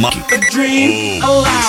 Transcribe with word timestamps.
Monkey. 0.00 0.20
A 0.32 0.38
dream 0.50 1.20
oh. 1.24 1.68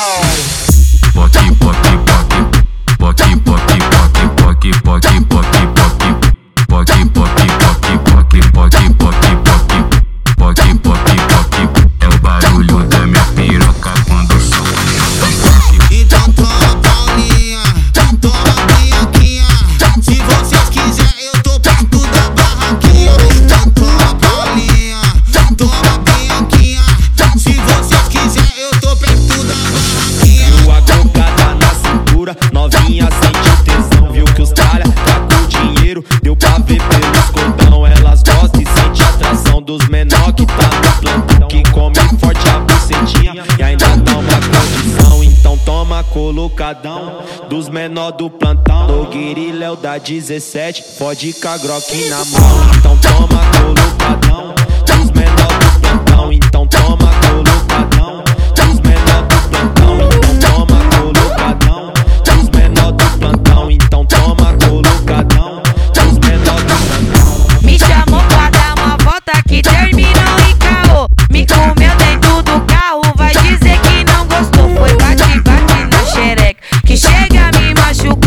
Cintura, 32.29 32.35
novinha 32.51 33.07
sente 33.21 33.49
o 33.49 33.63
tesão. 33.63 34.11
Viu 34.11 34.25
que 34.25 34.41
os 34.41 34.51
talha 34.51 34.83
tá 34.83 35.35
com 35.35 35.47
dinheiro, 35.47 36.03
deu 36.21 36.35
pra 36.35 36.57
ver 36.59 36.81
pelos 36.81 37.29
cordão. 37.31 37.85
Elas 37.85 38.23
gostam 38.23 38.61
e 38.61 38.65
sente 38.65 39.03
atração 39.03 39.61
dos 39.61 39.87
menor 39.87 40.33
que 40.33 40.45
tá 40.45 40.53
no 40.53 41.01
plantão. 41.01 41.47
Que 41.47 41.63
come 41.71 41.95
forte 42.19 42.49
a 42.49 42.59
bucetinha 42.59 43.43
e 43.57 43.63
ainda 43.63 43.87
dá 43.97 44.17
uma 44.17 44.33
condição. 44.33 45.23
Então 45.23 45.57
toma 45.59 46.03
colocadão 46.03 47.23
dos 47.49 47.69
menor 47.69 48.11
do 48.11 48.29
plantão. 48.29 48.87
Nogueira 48.87 49.39
e 49.39 49.51
Léo 49.51 49.75
da 49.75 49.97
17, 49.97 50.83
pode 50.97 51.33
com 51.33 51.47
a 51.47 51.57
Glock 51.57 52.09
na 52.09 52.25
mão. 52.25 52.71
Então 52.77 52.97
toma 52.97 53.41
colocadão 53.57 54.55
dos 54.85 55.11
menor 55.11 55.47
do 55.47 55.79
plantão. 55.79 56.33
Então 56.33 56.67
toma 56.67 56.97
colocadão 56.97 57.48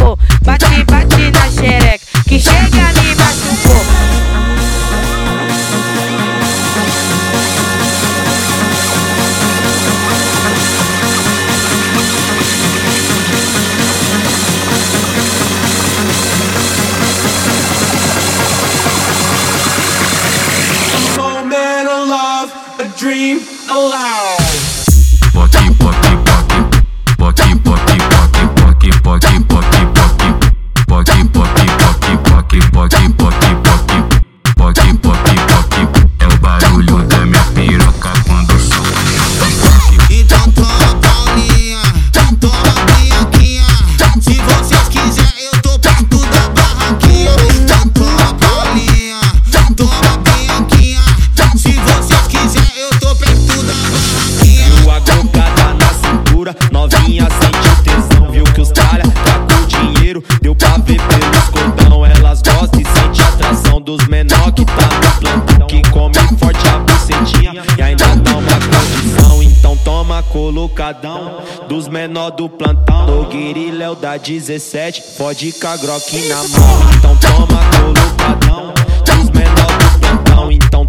A 0.03 0.17
Bate, 0.45 0.85
bate 0.85 1.31
na 1.31 1.49
xereca, 1.49 2.05
que 2.27 2.41
chega 2.41 2.93
me 2.95 3.15
machucou. 3.15 3.83
Dream 22.99 23.41
aloud. 23.69 24.39
Bucky, 25.33 25.71
bucky, 25.71 26.15
bucky. 26.17 26.32
Novinha 56.83 57.29
sente 57.31 57.83
tesão. 57.83 58.31
Viu 58.31 58.45
que 58.45 58.61
os 58.61 58.71
talha 58.71 59.05
tá 59.25 59.39
com 59.41 59.67
dinheiro, 59.67 60.23
deu 60.41 60.55
pra 60.55 60.79
ver 60.79 61.01
pelos 61.01 61.49
cordão. 61.51 62.05
Elas 62.05 62.43
gostam 62.43 62.82
colocadão 70.53 71.43
dos 71.67 71.89
menor 71.89 72.31
do 72.31 72.47
plantão. 72.47 73.29
E 73.33 73.71
Léo 73.71 73.95
da 73.95 74.19
17, 74.19 75.03
pode 75.17 75.51
Glock 75.79 76.29
na 76.29 76.37
mão. 76.37 76.81
Então 76.99 77.17
toma 77.17 77.59
colocadão 77.71 78.75
dos 79.07 79.31
menor 79.31 79.67
do 79.67 79.99
plantão. 79.99 80.53
Então 80.53 80.87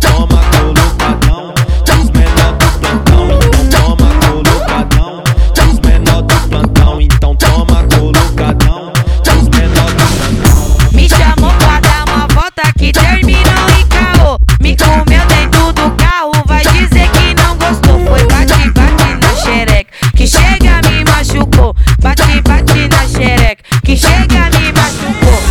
chega 20.33 20.81
me 20.89 21.03
machucou. 21.05 21.75
Bate, 22.01 22.41
bate 22.41 22.87
na 22.87 23.07
xereca, 23.07 23.63
que 23.83 23.95
chega 23.95 24.49
me 24.53 24.71
machucou. 24.71 25.41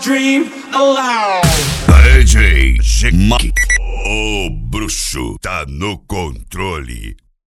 Dream 0.00 0.46
aloud. 0.72 1.42
DJ 1.86 2.76
G. 2.80 3.10
O 4.06 4.50
bruxo 4.70 5.36
tá 5.40 5.66
no 5.68 5.98
controle. 6.06 7.16